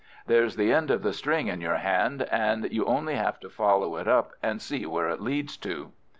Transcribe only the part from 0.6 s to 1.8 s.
end of the string in your